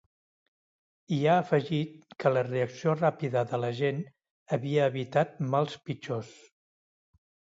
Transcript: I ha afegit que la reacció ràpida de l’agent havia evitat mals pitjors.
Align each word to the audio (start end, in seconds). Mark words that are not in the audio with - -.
I 1.15 1.17
ha 1.31 1.35
afegit 1.41 2.15
que 2.23 2.31
la 2.37 2.43
reacció 2.47 2.95
ràpida 2.95 3.43
de 3.51 3.59
l’agent 3.65 4.01
havia 4.57 4.87
evitat 4.93 5.39
mals 5.53 5.77
pitjors. 5.91 6.33